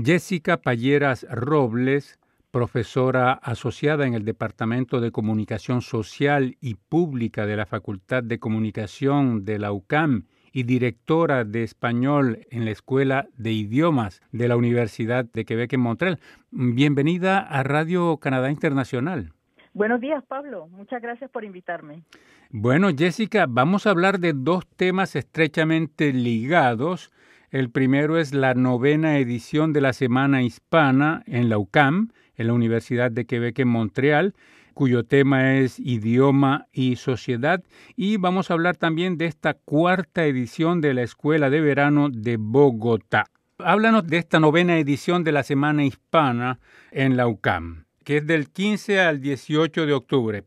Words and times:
Jessica 0.00 0.58
Palleras 0.58 1.26
Robles, 1.28 2.20
profesora 2.52 3.32
asociada 3.32 4.06
en 4.06 4.14
el 4.14 4.24
Departamento 4.24 5.00
de 5.00 5.10
Comunicación 5.10 5.82
Social 5.82 6.56
y 6.60 6.76
Pública 6.76 7.46
de 7.46 7.56
la 7.56 7.66
Facultad 7.66 8.22
de 8.22 8.38
Comunicación 8.38 9.44
de 9.44 9.58
la 9.58 9.72
UCAM 9.72 10.26
y 10.52 10.62
directora 10.62 11.44
de 11.44 11.64
español 11.64 12.46
en 12.52 12.64
la 12.64 12.70
Escuela 12.70 13.26
de 13.36 13.50
Idiomas 13.50 14.22
de 14.30 14.46
la 14.46 14.56
Universidad 14.56 15.24
de 15.24 15.44
Quebec 15.44 15.72
en 15.72 15.80
Montreal. 15.80 16.20
Bienvenida 16.52 17.40
a 17.40 17.64
Radio 17.64 18.18
Canadá 18.18 18.52
Internacional. 18.52 19.32
Buenos 19.74 20.00
días, 20.00 20.22
Pablo. 20.28 20.68
Muchas 20.68 21.02
gracias 21.02 21.28
por 21.28 21.44
invitarme. 21.44 22.04
Bueno, 22.50 22.90
Jessica, 22.96 23.46
vamos 23.48 23.84
a 23.84 23.90
hablar 23.90 24.20
de 24.20 24.32
dos 24.32 24.64
temas 24.76 25.16
estrechamente 25.16 26.12
ligados 26.12 27.10
el 27.50 27.70
primero 27.70 28.18
es 28.18 28.34
la 28.34 28.54
novena 28.54 29.18
edición 29.18 29.72
de 29.72 29.80
la 29.80 29.92
Semana 29.92 30.42
Hispana 30.42 31.22
en 31.26 31.48
la 31.48 31.58
UCAM, 31.58 32.10
en 32.36 32.46
la 32.46 32.52
Universidad 32.52 33.10
de 33.10 33.24
Quebec 33.24 33.58
en 33.60 33.68
Montreal, 33.68 34.34
cuyo 34.74 35.04
tema 35.04 35.56
es 35.56 35.80
idioma 35.80 36.66
y 36.72 36.96
sociedad. 36.96 37.64
Y 37.96 38.18
vamos 38.18 38.50
a 38.50 38.54
hablar 38.54 38.76
también 38.76 39.16
de 39.16 39.24
esta 39.24 39.54
cuarta 39.54 40.26
edición 40.26 40.80
de 40.80 40.94
la 40.94 41.02
Escuela 41.02 41.48
de 41.48 41.60
Verano 41.60 42.10
de 42.10 42.36
Bogotá. 42.38 43.24
Háblanos 43.58 44.06
de 44.06 44.18
esta 44.18 44.38
novena 44.38 44.78
edición 44.78 45.24
de 45.24 45.32
la 45.32 45.42
Semana 45.42 45.84
Hispana 45.84 46.60
en 46.92 47.16
la 47.16 47.26
UCAM, 47.26 47.86
que 48.04 48.18
es 48.18 48.26
del 48.26 48.50
15 48.50 49.00
al 49.00 49.20
18 49.20 49.86
de 49.86 49.92
octubre. 49.94 50.44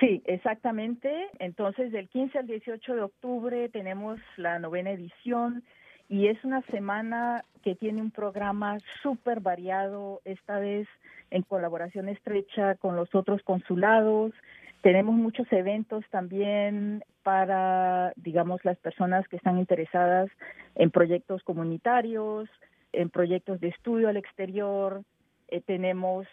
Sí, 0.00 0.22
exactamente. 0.26 1.10
Entonces, 1.40 1.92
del 1.92 2.08
15 2.08 2.38
al 2.38 2.46
18 2.46 2.94
de 2.94 3.02
octubre 3.02 3.68
tenemos 3.68 4.18
la 4.36 4.58
novena 4.58 4.90
edición 4.92 5.62
y 6.08 6.28
es 6.28 6.42
una 6.44 6.62
semana 6.62 7.44
que 7.62 7.74
tiene 7.74 8.00
un 8.00 8.10
programa 8.10 8.78
súper 9.02 9.40
variado, 9.40 10.20
esta 10.24 10.58
vez 10.58 10.88
en 11.30 11.42
colaboración 11.42 12.08
estrecha 12.08 12.76
con 12.76 12.96
los 12.96 13.14
otros 13.14 13.42
consulados. 13.42 14.32
Tenemos 14.80 15.14
muchos 15.14 15.46
eventos 15.52 16.04
también 16.10 17.04
para, 17.22 18.12
digamos, 18.16 18.64
las 18.64 18.78
personas 18.78 19.28
que 19.28 19.36
están 19.36 19.58
interesadas 19.58 20.30
en 20.76 20.90
proyectos 20.90 21.42
comunitarios, 21.42 22.48
en 22.92 23.10
proyectos 23.10 23.60
de 23.60 23.68
estudio 23.68 24.08
al 24.08 24.16
exterior. 24.16 25.02
Eh, 25.48 25.60
tenemos 25.60 26.26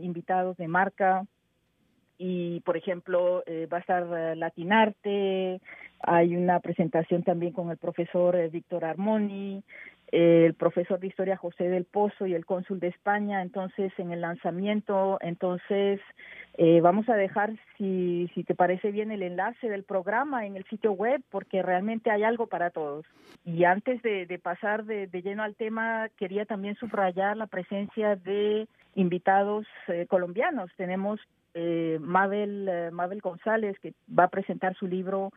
invitados 0.00 0.56
de 0.56 0.68
marca 0.68 1.24
y, 2.18 2.60
por 2.60 2.76
ejemplo, 2.76 3.44
eh, 3.46 3.66
va 3.72 3.78
a 3.78 3.80
estar 3.80 4.02
eh, 4.02 4.36
Latinarte, 4.36 5.60
hay 6.00 6.36
una 6.36 6.60
presentación 6.60 7.22
también 7.22 7.52
con 7.52 7.70
el 7.70 7.76
profesor 7.76 8.36
eh, 8.36 8.48
Víctor 8.48 8.84
Armoni, 8.84 9.62
el 10.10 10.54
profesor 10.54 10.98
de 10.98 11.08
historia 11.08 11.36
José 11.36 11.68
del 11.68 11.84
Pozo 11.84 12.26
y 12.26 12.34
el 12.34 12.46
cónsul 12.46 12.80
de 12.80 12.88
España, 12.88 13.42
entonces 13.42 13.92
en 13.98 14.10
el 14.10 14.22
lanzamiento, 14.22 15.18
entonces 15.20 16.00
vamos 16.82 17.08
a 17.10 17.14
dejar, 17.14 17.52
si, 17.76 18.28
si 18.34 18.42
te 18.42 18.54
parece 18.54 18.90
bien, 18.90 19.12
el 19.12 19.22
enlace 19.22 19.68
del 19.68 19.84
programa 19.84 20.46
en 20.46 20.56
el 20.56 20.64
sitio 20.64 20.92
web, 20.92 21.22
porque 21.30 21.62
realmente 21.62 22.10
hay 22.10 22.22
algo 22.24 22.46
para 22.46 22.70
todos. 22.70 23.04
Y 23.44 23.64
antes 23.64 24.00
de, 24.00 24.40
pasar 24.42 24.84
de, 24.86 25.08
de, 25.08 25.22
lleno 25.22 25.42
al 25.42 25.56
tema, 25.56 26.08
quería 26.16 26.46
también 26.46 26.74
subrayar 26.76 27.36
la 27.36 27.46
presencia 27.46 28.16
de 28.16 28.66
invitados 28.94 29.66
colombianos. 30.08 30.70
Tenemos 30.78 31.20
eh, 31.60 31.98
Mabel, 32.00 32.68
eh, 32.68 32.90
Mabel 32.92 33.20
González, 33.20 33.76
que 33.80 33.92
va 34.16 34.24
a 34.24 34.28
presentar 34.28 34.76
su 34.76 34.86
libro 34.86 35.32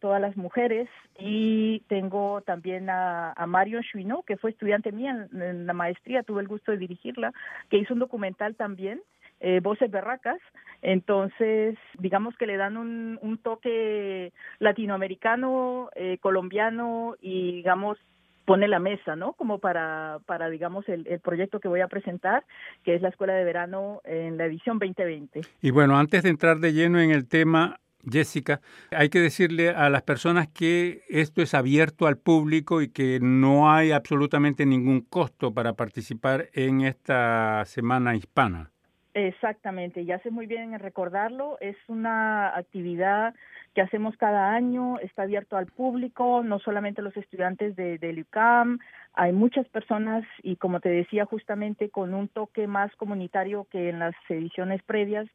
Todas 0.00 0.20
las 0.20 0.36
Mujeres, 0.36 0.88
y 1.18 1.80
tengo 1.88 2.42
también 2.42 2.88
a, 2.90 3.34
Mario 3.46 3.80
Chuino, 3.82 4.22
que 4.22 4.36
fue 4.36 4.50
estudiante 4.50 4.92
mía 4.92 5.28
en, 5.32 5.66
la 5.66 5.72
maestría, 5.72 6.22
tuve 6.22 6.42
el 6.42 6.48
gusto 6.48 6.72
de 6.72 6.78
dirigirla, 6.78 7.32
que 7.70 7.78
hizo 7.78 7.94
un 7.94 8.00
documental 8.00 8.54
también, 8.56 9.00
eh, 9.40 9.60
Voces 9.62 9.90
Berracas, 9.90 10.40
entonces 10.82 11.76
digamos 11.98 12.36
que 12.36 12.46
le 12.46 12.56
dan 12.56 12.76
un, 12.76 13.18
un 13.22 13.38
toque 13.38 14.32
latinoamericano, 14.58 15.90
eh, 15.94 16.18
colombiano 16.18 17.16
y 17.20 17.52
digamos 17.56 17.98
pone 18.46 18.68
la 18.68 18.78
mesa, 18.78 19.16
¿no? 19.16 19.34
Como 19.34 19.58
para, 19.58 20.20
para 20.24 20.48
digamos, 20.48 20.88
el, 20.88 21.06
el, 21.08 21.20
proyecto 21.20 21.60
que 21.60 21.68
voy 21.68 21.80
a 21.80 21.88
presentar, 21.88 22.44
que 22.84 22.94
es 22.94 23.02
la 23.02 23.08
Escuela 23.08 23.34
de 23.34 23.44
Verano 23.44 24.00
en 24.04 24.38
la 24.38 24.46
edición 24.46 24.78
2020. 24.78 25.40
Y 25.60 25.70
bueno, 25.72 25.98
antes 25.98 26.22
de 26.22 26.30
entrar 26.30 26.58
de 26.58 26.72
lleno 26.72 27.00
en 27.00 27.10
el 27.10 27.26
tema, 27.28 27.80
Jessica, 28.10 28.60
hay 28.90 29.08
que 29.08 29.20
decirle 29.20 29.70
a 29.70 29.90
las 29.90 30.02
personas 30.02 30.48
que 30.48 31.02
esto 31.08 31.42
es 31.42 31.54
abierto 31.54 32.06
al 32.06 32.18
público 32.18 32.82
y 32.82 32.88
que 32.88 33.18
no 33.20 33.70
hay 33.70 33.92
absolutamente 33.92 34.66
ningún 34.66 35.00
costo 35.00 35.52
para 35.52 35.74
participar 35.74 36.48
en 36.52 36.82
esta 36.82 37.64
Semana 37.64 38.14
Hispana. 38.14 38.70
Exactamente, 39.14 40.02
y 40.02 40.12
hace 40.12 40.30
muy 40.30 40.46
bien 40.46 40.74
en 40.74 40.78
recordarlo, 40.78 41.56
es 41.60 41.76
una 41.88 42.54
actividad 42.54 43.34
que 43.74 43.80
hacemos 43.80 44.14
cada 44.18 44.52
año, 44.52 44.98
está 45.00 45.22
abierto 45.22 45.56
al 45.56 45.66
público, 45.66 46.42
no 46.42 46.58
solamente 46.58 47.00
los 47.00 47.16
estudiantes 47.16 47.76
de, 47.76 47.96
del 47.96 48.20
UCAM, 48.20 48.78
hay 49.14 49.32
muchas 49.32 49.66
personas 49.68 50.24
y 50.42 50.56
como 50.56 50.80
te 50.80 50.90
decía 50.90 51.24
justamente 51.24 51.88
con 51.88 52.12
un 52.12 52.28
toque 52.28 52.66
más 52.66 52.94
comunitario 52.96 53.66
que 53.70 53.88
en 53.88 53.98
las 53.98 54.14
ediciones 54.28 54.82
previas, 54.82 55.26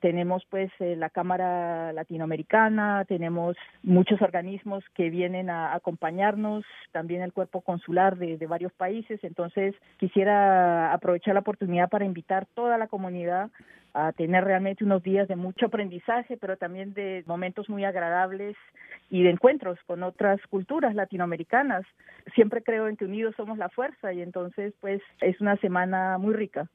tenemos 0.00 0.44
pues 0.50 0.70
eh, 0.78 0.94
la 0.96 1.10
Cámara 1.10 1.92
Latinoamericana, 1.92 3.04
tenemos 3.06 3.56
muchos 3.82 4.20
organismos 4.20 4.84
que 4.94 5.10
vienen 5.10 5.50
a 5.50 5.74
acompañarnos, 5.74 6.64
también 6.92 7.22
el 7.22 7.32
cuerpo 7.32 7.62
consular 7.62 8.16
de, 8.16 8.36
varios 8.46 8.72
países, 8.72 9.22
entonces 9.24 9.74
quisiera 9.98 10.92
aprovechar 10.92 11.34
la 11.34 11.40
oportunidad 11.40 11.88
para 11.88 12.04
invitar 12.04 12.46
toda 12.54 12.78
la 12.78 12.86
comunidad 12.86 13.50
a 13.94 14.12
tener 14.12 14.44
realmente 14.44 14.84
unos 14.84 15.02
días 15.02 15.26
de 15.26 15.36
mucho 15.36 15.66
aprendizaje, 15.66 16.36
pero 16.36 16.58
también 16.58 16.92
de 16.92 17.24
momentos 17.26 17.68
muy 17.70 17.84
agradables 17.84 18.56
y 19.08 19.22
de 19.22 19.30
encuentros 19.30 19.78
con 19.86 20.02
otras 20.02 20.38
culturas 20.48 20.94
latinoamericanas. 20.94 21.86
Siempre 22.34 22.62
creo 22.62 22.88
en 22.88 22.96
que 22.96 23.06
unidos 23.06 23.34
somos 23.36 23.56
la 23.56 23.70
fuerza 23.70 24.12
y 24.12 24.20
entonces 24.20 24.74
pues 24.80 25.00
es 25.22 25.40
una 25.40 25.56
semana 25.56 26.18
muy 26.18 26.34
rica. 26.34 26.68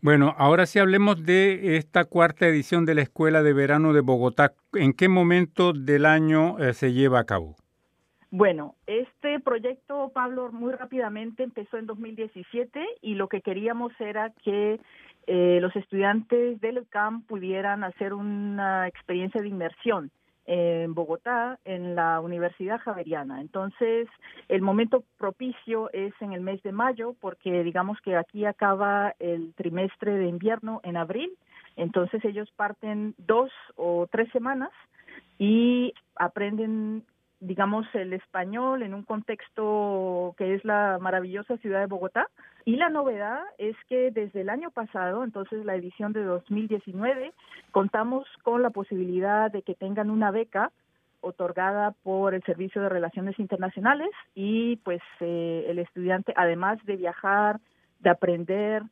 Bueno, 0.00 0.34
ahora 0.36 0.66
sí 0.66 0.78
hablemos 0.78 1.24
de 1.24 1.76
esta 1.76 2.04
cuarta 2.04 2.46
edición 2.46 2.84
de 2.84 2.94
la 2.94 3.02
Escuela 3.02 3.42
de 3.42 3.54
Verano 3.54 3.92
de 3.92 4.00
Bogotá. 4.00 4.52
¿En 4.74 4.92
qué 4.92 5.08
momento 5.08 5.72
del 5.72 6.04
año 6.04 6.58
eh, 6.58 6.74
se 6.74 6.92
lleva 6.92 7.20
a 7.20 7.24
cabo? 7.24 7.56
Bueno, 8.30 8.74
este 8.86 9.38
proyecto, 9.40 10.10
Pablo, 10.12 10.50
muy 10.50 10.72
rápidamente 10.72 11.44
empezó 11.44 11.78
en 11.78 11.86
2017 11.86 12.84
y 13.00 13.14
lo 13.14 13.28
que 13.28 13.40
queríamos 13.40 13.92
era 14.00 14.32
que 14.44 14.80
eh, 15.26 15.58
los 15.62 15.74
estudiantes 15.76 16.60
del 16.60 16.86
CAM 16.88 17.22
pudieran 17.22 17.84
hacer 17.84 18.12
una 18.12 18.88
experiencia 18.88 19.40
de 19.40 19.48
inmersión 19.48 20.10
en 20.46 20.94
Bogotá, 20.94 21.58
en 21.64 21.94
la 21.94 22.20
Universidad 22.20 22.80
Javeriana. 22.80 23.40
Entonces, 23.40 24.08
el 24.48 24.62
momento 24.62 25.04
propicio 25.18 25.90
es 25.92 26.12
en 26.20 26.32
el 26.32 26.40
mes 26.40 26.62
de 26.62 26.72
mayo, 26.72 27.14
porque 27.20 27.62
digamos 27.62 28.00
que 28.00 28.16
aquí 28.16 28.44
acaba 28.44 29.14
el 29.18 29.54
trimestre 29.54 30.12
de 30.12 30.26
invierno 30.26 30.80
en 30.84 30.96
abril, 30.96 31.30
entonces 31.76 32.24
ellos 32.24 32.50
parten 32.56 33.14
dos 33.18 33.50
o 33.76 34.06
tres 34.10 34.30
semanas 34.30 34.70
y 35.38 35.92
aprenden 36.16 37.04
digamos, 37.46 37.86
el 37.94 38.12
español 38.12 38.82
en 38.82 38.94
un 38.94 39.02
contexto 39.02 40.34
que 40.38 40.54
es 40.54 40.64
la 40.64 40.98
maravillosa 41.00 41.56
ciudad 41.58 41.80
de 41.80 41.86
Bogotá. 41.86 42.26
Y 42.64 42.76
la 42.76 42.88
novedad 42.88 43.40
es 43.58 43.76
que 43.88 44.10
desde 44.10 44.40
el 44.40 44.48
año 44.48 44.70
pasado, 44.70 45.24
entonces 45.24 45.64
la 45.64 45.74
edición 45.74 46.12
de 46.12 46.24
2019, 46.24 47.32
contamos 47.70 48.26
con 48.42 48.62
la 48.62 48.70
posibilidad 48.70 49.50
de 49.50 49.62
que 49.62 49.74
tengan 49.74 50.10
una 50.10 50.30
beca 50.30 50.72
otorgada 51.20 51.92
por 52.02 52.34
el 52.34 52.42
Servicio 52.44 52.82
de 52.82 52.88
Relaciones 52.88 53.38
Internacionales 53.38 54.10
y 54.34 54.76
pues 54.76 55.00
eh, 55.20 55.66
el 55.68 55.78
estudiante, 55.78 56.32
además 56.36 56.78
de 56.84 56.96
viajar, 56.96 57.60
de 58.00 58.10
aprender, 58.10 58.82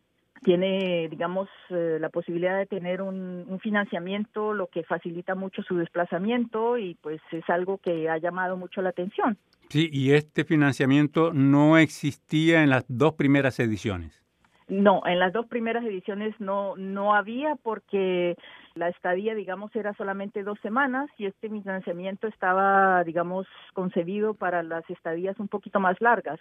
tiene, 0.43 1.09
digamos, 1.09 1.49
eh, 1.71 1.99
la 2.00 2.09
posibilidad 2.09 2.59
de 2.59 2.67
tener 2.67 3.03
un, 3.03 3.44
un, 3.49 3.61
financiamiento, 3.61 4.53
lo 4.53 4.67
que 4.67 4.83
facilita 4.83 5.35
mucho 5.35 5.62
su 5.62 5.77
desplazamiento 5.77 6.79
y 6.79 6.94
pues 6.97 7.21
es 7.31 7.49
algo 7.49 7.79
que 7.79 8.09
ha 8.09 8.19
llamado 8.19 8.56
mucho 8.56 8.83
la 8.83 8.91
atención. 8.91 9.39
Sí, 9.69 9.89
y 9.91 10.12
este 10.12 10.44
financiamiento 10.44 11.33
no 11.33 11.79
existía 11.79 12.62
en 12.62 12.71
las 12.71 12.85
dos 12.89 13.15
primeras 13.15 13.59
ediciones. 13.59 14.21
No, 14.72 15.02
en 15.04 15.19
las 15.19 15.34
dos 15.34 15.44
primeras 15.48 15.84
ediciones 15.84 16.34
no 16.40 16.76
no 16.76 17.14
había 17.14 17.56
porque 17.56 18.36
la 18.74 18.88
estadía, 18.88 19.34
digamos, 19.34 19.76
era 19.76 19.92
solamente 19.92 20.42
dos 20.42 20.58
semanas 20.60 21.10
y 21.19 21.26
este 21.26 21.50
financiamiento 21.50 22.26
estaba, 22.26 23.04
digamos, 23.04 23.46
concebido 23.74 24.32
para 24.32 24.62
las 24.62 24.88
estadías 24.88 25.38
un 25.38 25.48
poquito 25.48 25.78
más 25.78 26.00
largas, 26.00 26.40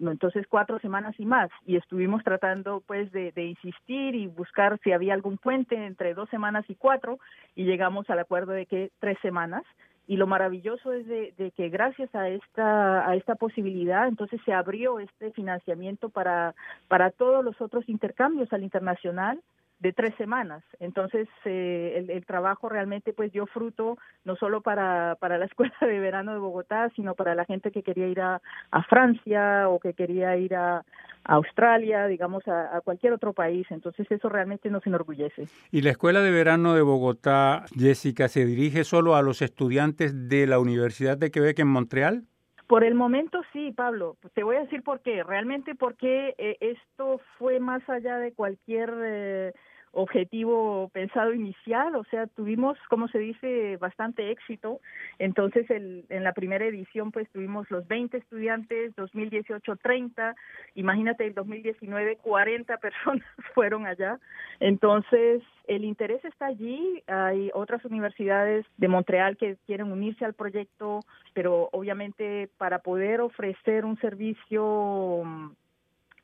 entonces 0.00 0.46
cuatro 0.48 0.78
semanas 0.78 1.16
y 1.18 1.26
más. 1.26 1.50
Y 1.66 1.76
estuvimos 1.76 2.24
tratando, 2.24 2.82
pues, 2.86 3.12
de, 3.12 3.30
de 3.32 3.44
insistir 3.44 4.14
y 4.14 4.26
buscar 4.26 4.80
si 4.82 4.92
había 4.92 5.12
algún 5.12 5.36
puente 5.36 5.74
entre 5.74 6.14
dos 6.14 6.30
semanas 6.30 6.64
y 6.68 6.76
cuatro 6.76 7.18
y 7.54 7.64
llegamos 7.64 8.08
al 8.08 8.20
acuerdo 8.20 8.52
de 8.52 8.64
que 8.64 8.90
tres 9.00 9.18
semanas 9.20 9.64
y 10.06 10.16
lo 10.16 10.26
maravilloso 10.26 10.92
es 10.92 11.06
de, 11.06 11.52
que 11.56 11.68
gracias 11.68 12.14
a 12.14 12.28
esta 12.28 13.08
a 13.08 13.16
esta 13.16 13.34
posibilidad 13.34 14.06
entonces 14.06 14.40
se 14.44 14.52
abrió 14.52 15.00
este 15.00 15.32
financiamiento 15.32 16.08
para 16.08 16.54
para 16.88 17.10
todos 17.10 17.44
los 17.44 17.60
otros 17.60 17.88
intercambios 17.88 18.52
al 18.52 18.62
internacional 18.62 19.40
de 19.78 19.92
tres 19.92 20.14
semanas. 20.16 20.64
Entonces, 20.80 21.28
eh, 21.44 22.06
el, 22.08 22.24
trabajo 22.24 22.68
realmente 22.68 23.12
pues 23.12 23.32
dio 23.32 23.46
fruto 23.46 23.98
no 24.24 24.36
solo 24.36 24.62
para, 24.62 25.16
para 25.20 25.38
la 25.38 25.44
Escuela 25.46 25.74
de 25.80 25.98
Verano 25.98 26.32
de 26.32 26.38
Bogotá, 26.38 26.90
sino 26.96 27.14
para 27.14 27.34
la 27.34 27.44
gente 27.44 27.70
que 27.70 27.82
quería 27.82 28.08
ir 28.08 28.20
a, 28.20 28.40
a 28.70 28.82
Francia 28.84 29.68
o 29.68 29.78
que 29.78 29.94
quería 29.94 30.36
ir 30.36 30.54
a, 30.54 30.84
Australia, 31.28 32.06
digamos, 32.06 32.46
a, 32.46 32.76
a, 32.76 32.80
cualquier 32.82 33.12
otro 33.12 33.32
país. 33.32 33.66
Entonces, 33.70 34.06
eso 34.08 34.28
realmente 34.28 34.70
nos 34.70 34.86
enorgullece. 34.86 35.48
¿Y 35.72 35.82
la 35.82 35.90
Escuela 35.90 36.20
de 36.20 36.30
Verano 36.30 36.74
de 36.74 36.82
Bogotá, 36.82 37.64
Jessica, 37.76 38.28
se 38.28 38.46
dirige 38.46 38.84
solo 38.84 39.16
a 39.16 39.22
los 39.22 39.42
estudiantes 39.42 40.28
de 40.28 40.46
la 40.46 40.60
Universidad 40.60 41.18
de 41.18 41.32
Quebec 41.32 41.58
en 41.58 41.66
Montreal? 41.66 42.26
Por 42.66 42.82
el 42.82 42.94
momento 42.94 43.42
sí, 43.52 43.72
Pablo. 43.72 44.16
Te 44.34 44.42
voy 44.42 44.56
a 44.56 44.60
decir 44.60 44.82
por 44.82 45.00
qué. 45.00 45.22
Realmente 45.22 45.74
porque 45.74 46.34
eh, 46.36 46.56
esto 46.60 47.20
fue 47.38 47.60
más 47.60 47.88
allá 47.88 48.18
de 48.18 48.32
cualquier 48.32 48.92
eh, 49.04 49.52
objetivo 49.96 50.90
pensado 50.92 51.32
inicial, 51.32 51.96
o 51.96 52.04
sea, 52.04 52.26
tuvimos, 52.26 52.76
como 52.90 53.08
se 53.08 53.18
dice, 53.18 53.78
bastante 53.78 54.30
éxito. 54.30 54.80
Entonces, 55.18 55.68
el, 55.70 56.04
en 56.10 56.22
la 56.22 56.34
primera 56.34 56.66
edición, 56.66 57.10
pues 57.12 57.30
tuvimos 57.30 57.70
los 57.70 57.88
20 57.88 58.18
estudiantes, 58.18 58.94
2018 58.94 59.76
30, 59.76 60.36
imagínate, 60.74 61.26
el 61.26 61.34
2019 61.34 62.16
40 62.16 62.76
personas 62.78 63.26
fueron 63.54 63.86
allá. 63.86 64.20
Entonces, 64.60 65.42
el 65.66 65.84
interés 65.84 66.22
está 66.26 66.46
allí, 66.46 67.02
hay 67.06 67.50
otras 67.54 67.82
universidades 67.86 68.66
de 68.76 68.88
Montreal 68.88 69.38
que 69.38 69.56
quieren 69.66 69.90
unirse 69.90 70.26
al 70.26 70.34
proyecto, 70.34 71.00
pero 71.32 71.70
obviamente 71.72 72.50
para 72.58 72.80
poder 72.80 73.22
ofrecer 73.22 73.86
un 73.86 73.98
servicio 73.98 75.24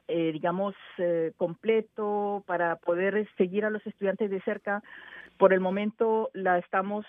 eh, 0.08 0.30
digamos, 0.32 0.74
eh, 0.98 1.32
completo 1.36 2.42
para 2.46 2.76
poder 2.76 3.28
seguir 3.36 3.64
a 3.64 3.70
los 3.70 3.86
estudiantes 3.86 4.30
de 4.30 4.40
cerca. 4.42 4.82
Por 5.38 5.52
el 5.52 5.60
momento 5.60 6.30
la 6.34 6.58
estamos 6.58 7.06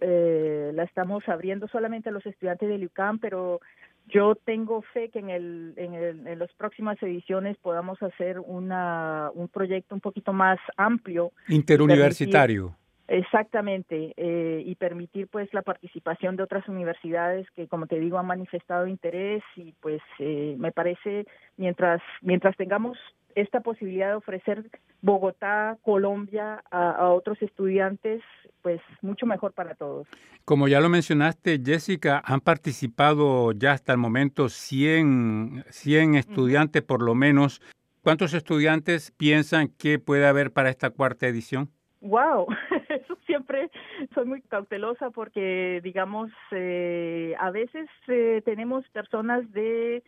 eh, 0.00 0.70
la 0.74 0.84
estamos 0.84 1.28
abriendo 1.28 1.68
solamente 1.68 2.08
a 2.08 2.12
los 2.12 2.24
estudiantes 2.24 2.68
del 2.68 2.86
UCAM, 2.86 3.18
pero 3.18 3.60
yo 4.06 4.34
tengo 4.34 4.82
fe 4.82 5.10
que 5.10 5.18
en, 5.18 5.30
el, 5.30 5.74
en, 5.76 5.94
el, 5.94 6.26
en 6.26 6.38
las 6.38 6.52
próximas 6.54 7.00
ediciones 7.02 7.56
podamos 7.58 8.02
hacer 8.02 8.40
una, 8.40 9.30
un 9.34 9.48
proyecto 9.48 9.94
un 9.94 10.00
poquito 10.00 10.32
más 10.32 10.58
amplio. 10.76 11.32
Interuniversitario. 11.48 12.76
Exactamente, 13.08 14.14
eh, 14.16 14.62
y 14.64 14.74
permitir 14.76 15.26
pues 15.28 15.52
la 15.52 15.62
participación 15.62 16.36
de 16.36 16.44
otras 16.44 16.66
universidades 16.68 17.46
que, 17.50 17.66
como 17.66 17.86
te 17.86 17.98
digo, 17.98 18.18
han 18.18 18.26
manifestado 18.26 18.86
interés 18.86 19.42
y 19.56 19.72
pues 19.80 20.00
eh, 20.18 20.54
me 20.58 20.72
parece 20.72 21.26
mientras 21.56 22.00
mientras 22.22 22.56
tengamos 22.56 22.96
esta 23.34 23.60
posibilidad 23.60 24.08
de 24.08 24.14
ofrecer 24.14 24.70
Bogotá, 25.00 25.78
Colombia 25.82 26.62
a, 26.70 26.90
a, 26.90 27.10
otros 27.10 27.40
estudiantes, 27.42 28.22
pues 28.62 28.80
mucho 29.00 29.26
mejor 29.26 29.52
para 29.52 29.74
todos. 29.74 30.06
Como 30.44 30.68
ya 30.68 30.80
lo 30.80 30.88
mencionaste, 30.88 31.60
Jessica, 31.64 32.22
han 32.24 32.40
participado 32.40 33.52
ya 33.52 33.72
hasta 33.72 33.92
el 33.92 33.98
momento 33.98 34.48
100, 34.48 35.64
100 35.68 36.14
estudiantes 36.14 36.82
por 36.82 37.02
lo 37.02 37.14
menos. 37.14 37.60
¿Cuántos 38.02 38.34
estudiantes 38.34 39.12
piensan 39.12 39.68
que 39.68 39.98
puede 39.98 40.26
haber 40.26 40.52
para 40.52 40.70
esta 40.70 40.90
cuarta 40.90 41.26
edición? 41.26 41.70
Wow, 42.02 42.48
eso 42.88 43.16
siempre 43.26 43.70
soy 44.12 44.24
muy 44.26 44.42
cautelosa 44.42 45.10
porque, 45.10 45.80
digamos, 45.84 46.32
eh, 46.50 47.36
a 47.38 47.52
veces 47.52 47.88
eh, 48.08 48.42
tenemos 48.44 48.86
personas 48.88 49.50
de 49.52 50.02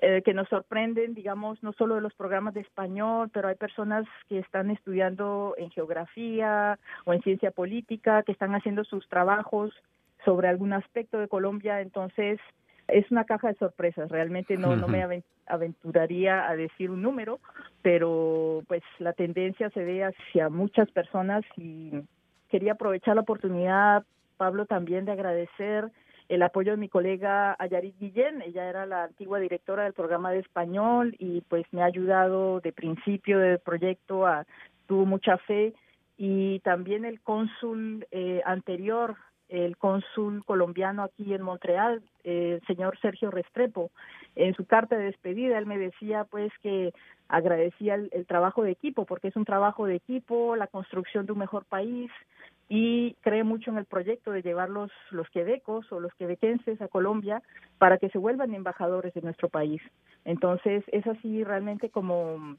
eh, 0.00 0.22
que 0.26 0.34
nos 0.34 0.46
sorprenden, 0.50 1.14
digamos, 1.14 1.62
no 1.62 1.72
solo 1.72 1.94
de 1.94 2.02
los 2.02 2.12
programas 2.12 2.52
de 2.52 2.60
español, 2.60 3.30
pero 3.32 3.48
hay 3.48 3.54
personas 3.54 4.04
que 4.28 4.40
están 4.40 4.70
estudiando 4.70 5.54
en 5.56 5.70
geografía 5.70 6.78
o 7.06 7.14
en 7.14 7.22
ciencia 7.22 7.50
política, 7.50 8.22
que 8.24 8.32
están 8.32 8.54
haciendo 8.54 8.84
sus 8.84 9.08
trabajos 9.08 9.72
sobre 10.26 10.48
algún 10.48 10.74
aspecto 10.74 11.18
de 11.18 11.28
Colombia, 11.28 11.80
entonces 11.80 12.38
es 12.88 13.10
una 13.10 13.24
caja 13.24 13.48
de 13.48 13.54
sorpresas. 13.54 14.10
Realmente 14.10 14.56
no, 14.56 14.76
no 14.76 14.88
me 14.88 15.22
aventuraría 15.46 16.48
a 16.48 16.56
decir 16.56 16.90
un 16.90 17.02
número, 17.02 17.38
pero 17.82 18.62
pues 18.66 18.82
la 18.98 19.12
tendencia 19.12 19.70
se 19.70 19.84
ve 19.84 20.04
hacia 20.04 20.48
muchas 20.48 20.90
personas 20.90 21.44
y 21.56 21.92
quería 22.50 22.72
aprovechar 22.72 23.14
la 23.14 23.22
oportunidad, 23.22 24.04
Pablo, 24.36 24.66
también 24.66 25.04
de 25.04 25.12
agradecer 25.12 25.90
el 26.28 26.42
apoyo 26.42 26.72
de 26.72 26.76
mi 26.76 26.88
colega 26.88 27.56
Ayarit 27.58 27.98
Guillén, 27.98 28.42
ella 28.42 28.68
era 28.68 28.84
la 28.84 29.04
antigua 29.04 29.38
directora 29.38 29.84
del 29.84 29.94
programa 29.94 30.30
de 30.30 30.40
español 30.40 31.16
y 31.18 31.40
pues 31.42 31.64
me 31.72 31.82
ha 31.82 31.86
ayudado 31.86 32.60
de 32.60 32.72
principio 32.72 33.38
del 33.38 33.58
proyecto, 33.58 34.26
a, 34.26 34.44
tuvo 34.86 35.06
mucha 35.06 35.38
fe 35.38 35.72
y 36.18 36.60
también 36.60 37.06
el 37.06 37.20
cónsul 37.20 38.06
eh, 38.10 38.42
anterior 38.44 39.16
el 39.48 39.76
cónsul 39.76 40.44
colombiano 40.44 41.02
aquí 41.02 41.32
en 41.32 41.42
Montreal, 41.42 42.02
el 42.24 42.60
señor 42.66 42.98
Sergio 43.00 43.30
Restrepo. 43.30 43.90
En 44.36 44.54
su 44.54 44.66
carta 44.66 44.96
de 44.96 45.04
despedida, 45.04 45.58
él 45.58 45.66
me 45.66 45.78
decía 45.78 46.24
pues 46.24 46.52
que 46.62 46.92
agradecía 47.28 47.94
el, 47.94 48.26
trabajo 48.26 48.62
de 48.62 48.70
equipo, 48.70 49.04
porque 49.04 49.28
es 49.28 49.36
un 49.36 49.44
trabajo 49.44 49.86
de 49.86 49.96
equipo, 49.96 50.56
la 50.56 50.66
construcción 50.66 51.26
de 51.26 51.32
un 51.32 51.38
mejor 51.38 51.64
país, 51.64 52.10
y 52.68 53.14
cree 53.22 53.44
mucho 53.44 53.70
en 53.70 53.78
el 53.78 53.86
proyecto 53.86 54.30
de 54.30 54.42
llevar 54.42 54.68
los, 54.68 54.90
los 55.10 55.28
quebecos 55.30 55.90
o 55.90 56.00
los 56.00 56.12
quebequenses 56.14 56.80
a 56.82 56.88
Colombia 56.88 57.42
para 57.78 57.96
que 57.96 58.10
se 58.10 58.18
vuelvan 58.18 58.54
embajadores 58.54 59.14
de 59.14 59.22
nuestro 59.22 59.48
país. 59.48 59.80
Entonces, 60.26 60.84
es 60.88 61.06
así 61.06 61.44
realmente 61.44 61.88
como 61.88 62.56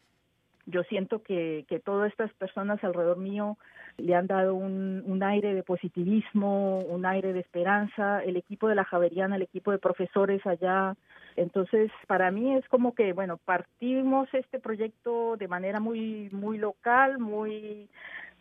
yo 0.65 0.83
siento 0.83 1.23
que, 1.23 1.65
que 1.67 1.79
todas 1.79 2.11
estas 2.11 2.31
personas 2.33 2.83
alrededor 2.83 3.17
mío 3.17 3.57
le 3.97 4.15
han 4.15 4.27
dado 4.27 4.55
un, 4.55 5.03
un, 5.05 5.23
aire 5.23 5.53
de 5.53 5.63
positivismo, 5.63 6.79
un 6.79 7.05
aire 7.05 7.33
de 7.33 7.39
esperanza, 7.39 8.23
el 8.23 8.37
equipo 8.37 8.67
de 8.67 8.75
la 8.75 8.85
Javeriana, 8.85 9.35
el 9.35 9.41
equipo 9.41 9.71
de 9.71 9.79
profesores 9.79 10.45
allá. 10.45 10.95
Entonces, 11.35 11.91
para 12.07 12.31
mí 12.31 12.55
es 12.55 12.67
como 12.69 12.93
que, 12.93 13.13
bueno, 13.13 13.37
partimos 13.37 14.27
este 14.33 14.59
proyecto 14.59 15.37
de 15.37 15.47
manera 15.47 15.79
muy, 15.79 16.29
muy 16.31 16.57
local, 16.57 17.19
muy 17.19 17.89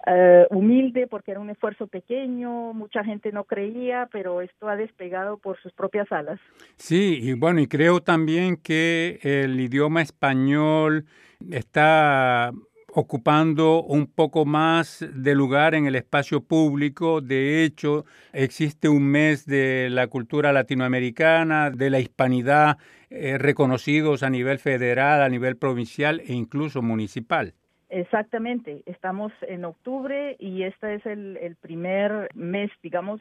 eh, 0.06 0.46
humilde 0.50 1.06
porque 1.06 1.32
era 1.32 1.40
un 1.40 1.50
esfuerzo 1.50 1.86
pequeño, 1.86 2.72
mucha 2.72 3.04
gente 3.04 3.32
no 3.32 3.44
creía, 3.44 4.08
pero 4.12 4.40
esto 4.40 4.68
ha 4.68 4.76
despegado 4.76 5.38
por 5.38 5.60
sus 5.60 5.72
propias 5.72 6.10
alas. 6.12 6.38
Sí, 6.76 7.18
y 7.20 7.32
bueno, 7.34 7.60
y 7.60 7.66
creo 7.66 8.00
también 8.00 8.56
que 8.56 9.18
el 9.22 9.58
idioma 9.60 10.02
español 10.02 11.06
está 11.50 12.52
ocupando 12.92 13.82
un 13.82 14.06
poco 14.06 14.44
más 14.44 15.04
de 15.12 15.34
lugar 15.34 15.74
en 15.74 15.86
el 15.86 15.94
espacio 15.94 16.42
público. 16.42 17.20
De 17.20 17.62
hecho, 17.64 18.06
existe 18.32 18.88
un 18.88 19.04
mes 19.04 19.46
de 19.46 19.88
la 19.90 20.06
cultura 20.06 20.52
latinoamericana, 20.52 21.70
de 21.70 21.90
la 21.90 22.00
hispanidad, 22.00 22.78
eh, 23.10 23.38
reconocidos 23.38 24.22
a 24.22 24.30
nivel 24.30 24.58
federal, 24.58 25.22
a 25.22 25.28
nivel 25.28 25.56
provincial 25.56 26.20
e 26.20 26.32
incluso 26.32 26.82
municipal. 26.82 27.54
Exactamente, 27.90 28.82
estamos 28.84 29.32
en 29.40 29.64
octubre 29.64 30.36
y 30.38 30.64
este 30.64 30.96
es 30.96 31.06
el, 31.06 31.56
primer 31.62 32.28
mes, 32.34 32.70
digamos, 32.82 33.18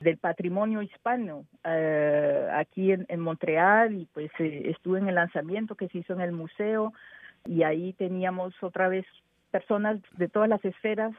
del 0.00 0.16
patrimonio 0.16 0.82
hispano 0.82 1.44
eh, 1.64 2.48
aquí 2.52 2.90
en, 2.90 3.20
Montreal 3.20 3.94
y 3.94 4.06
pues 4.06 4.32
eh, 4.40 4.70
estuve 4.70 4.98
en 4.98 5.08
el 5.08 5.14
lanzamiento 5.14 5.76
que 5.76 5.88
se 5.88 5.98
hizo 5.98 6.14
en 6.14 6.20
el 6.20 6.32
museo 6.32 6.92
y 7.46 7.62
ahí 7.62 7.92
teníamos 7.92 8.60
otra 8.60 8.88
vez 8.88 9.06
personas 9.52 10.00
de 10.16 10.28
todas 10.28 10.48
las 10.48 10.64
esferas 10.64 11.12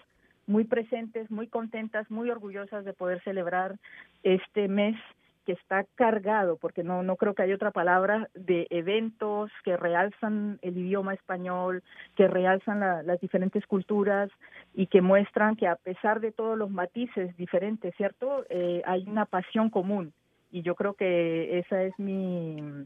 muy 0.45 0.65
presentes, 0.65 1.31
muy 1.31 1.47
contentas, 1.47 2.09
muy 2.11 2.29
orgullosas 2.29 2.83
de 2.83 2.93
poder 2.93 3.21
celebrar 3.23 3.77
este 4.23 4.67
mes 4.67 4.97
que 5.45 5.53
está 5.53 5.85
cargado, 5.95 6.57
porque 6.57 6.83
no, 6.83 7.03
no 7.03 7.15
creo 7.15 7.33
que 7.33 7.43
haya 7.43 7.55
otra 7.55 7.71
palabra, 7.71 8.29
de 8.33 8.67
eventos 8.69 9.51
que 9.63 9.77
realzan 9.77 10.59
el 10.61 10.77
idioma 10.77 11.13
español, 11.13 11.83
que 12.15 12.27
realzan 12.27 12.79
las 12.79 13.19
diferentes 13.19 13.65
culturas 13.65 14.29
y 14.73 14.87
que 14.87 15.01
muestran 15.01 15.55
que 15.55 15.67
a 15.67 15.75
pesar 15.75 16.19
de 16.19 16.31
todos 16.31 16.57
los 16.57 16.69
matices 16.69 17.35
diferentes, 17.37 17.95
¿cierto? 17.95 18.45
Eh, 18.49 18.81
hay 18.85 19.05
una 19.07 19.25
pasión 19.25 19.69
común 19.69 20.13
y 20.51 20.61
yo 20.61 20.75
creo 20.75 20.93
que 20.93 21.59
esa 21.59 21.83
es 21.83 21.97
mi 21.99 22.85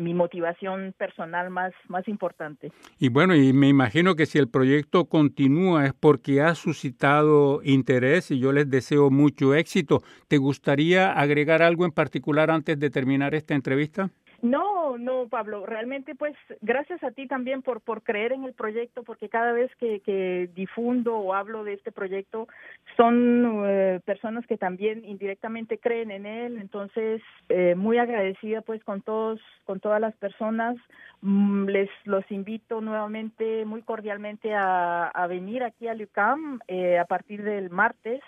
mi 0.00 0.14
motivación 0.14 0.94
personal 0.98 1.50
más, 1.50 1.72
más 1.88 2.08
importante. 2.08 2.72
Y 2.98 3.10
bueno, 3.10 3.34
y 3.34 3.52
me 3.52 3.68
imagino 3.68 4.16
que 4.16 4.26
si 4.26 4.38
el 4.38 4.48
proyecto 4.48 5.04
continúa 5.04 5.86
es 5.86 5.92
porque 5.92 6.40
ha 6.40 6.54
suscitado 6.54 7.60
interés 7.62 8.30
y 8.30 8.38
yo 8.38 8.52
les 8.52 8.68
deseo 8.68 9.10
mucho 9.10 9.54
éxito. 9.54 10.02
¿Te 10.26 10.38
gustaría 10.38 11.12
agregar 11.12 11.62
algo 11.62 11.84
en 11.84 11.92
particular 11.92 12.50
antes 12.50 12.78
de 12.78 12.90
terminar 12.90 13.34
esta 13.34 13.54
entrevista? 13.54 14.10
No, 14.42 14.96
No, 14.96 15.28
Pablo, 15.28 15.66
realmente 15.66 16.14
pues 16.14 16.34
gracias 16.62 17.02
a 17.04 17.10
ti 17.10 17.26
también 17.26 17.62
por, 17.62 17.80
por 17.80 18.02
creer 18.02 18.32
en 18.32 18.44
el 18.44 18.54
proyecto, 18.54 19.02
porque 19.02 19.28
cada 19.28 19.52
vez 19.52 19.70
que, 19.76 20.00
que 20.00 20.48
difundo 20.54 21.16
o 21.16 21.34
hablo 21.34 21.64
de 21.64 21.74
este 21.74 21.92
proyecto 21.92 22.48
son 22.96 23.64
eh, 23.66 24.00
personas 24.04 24.46
que 24.46 24.56
también 24.56 25.04
indirectamente 25.04 25.78
creen 25.78 26.10
en 26.10 26.26
él, 26.26 26.58
entonces 26.58 27.22
eh, 27.48 27.74
muy 27.74 27.98
agradecida 27.98 28.62
pues 28.62 28.82
con 28.82 29.02
todos, 29.02 29.40
con 29.64 29.80
todas 29.80 30.00
las 30.00 30.16
personas, 30.16 30.76
mm, 31.20 31.66
les 31.66 31.90
los 32.04 32.28
invito 32.30 32.80
nuevamente 32.80 33.64
muy 33.64 33.82
cordialmente 33.82 34.54
a, 34.54 35.08
a 35.08 35.26
venir 35.26 35.62
aquí 35.62 35.86
a 35.86 35.94
LUCAM 35.94 36.60
eh, 36.66 36.98
a 36.98 37.04
partir 37.04 37.42
del 37.42 37.70
martes 37.70 38.20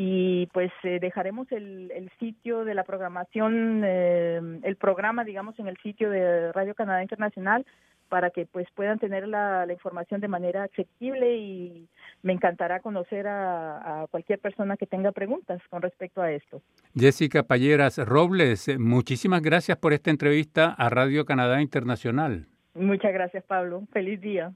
y 0.00 0.46
pues 0.52 0.70
eh, 0.84 1.00
dejaremos 1.00 1.50
el, 1.50 1.90
el, 1.90 2.08
sitio 2.20 2.64
de 2.64 2.72
la 2.72 2.84
programación, 2.84 3.82
eh, 3.84 4.40
el 4.62 4.76
programa, 4.76 5.24
digamos, 5.24 5.58
en 5.58 5.66
el 5.66 5.76
sitio 5.78 6.08
de 6.08 6.52
Radio 6.52 6.76
Canadá 6.76 7.02
Internacional 7.02 7.66
para 8.08 8.30
que 8.30 8.46
pues 8.46 8.68
puedan 8.76 9.00
tener 9.00 9.26
la, 9.26 9.66
la 9.66 9.72
información 9.72 10.20
de 10.20 10.28
manera 10.28 10.62
accesible 10.62 11.36
y 11.36 11.88
me 12.22 12.32
encantará 12.32 12.78
conocer 12.78 13.26
a, 13.26 14.02
a, 14.02 14.06
cualquier 14.06 14.38
persona 14.38 14.76
que 14.76 14.86
tenga 14.86 15.10
preguntas 15.10 15.60
con 15.68 15.82
respecto 15.82 16.22
a 16.22 16.30
esto. 16.30 16.62
Jessica 16.94 17.42
Payeras 17.42 17.98
Robles, 17.98 18.78
muchísimas 18.78 19.42
gracias 19.42 19.78
por 19.78 19.92
esta 19.92 20.10
entrevista 20.10 20.74
a 20.78 20.88
Radio 20.90 21.24
Canadá 21.24 21.60
Internacional. 21.60 22.46
Muchas 22.72 23.12
gracias, 23.12 23.42
Pablo. 23.42 23.82
Feliz 23.92 24.20
día. 24.20 24.52